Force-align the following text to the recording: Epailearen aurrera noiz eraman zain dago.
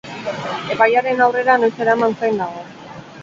Epailearen 0.75 1.21
aurrera 1.27 1.59
noiz 1.65 1.73
eraman 1.87 2.19
zain 2.23 2.43
dago. 2.45 2.65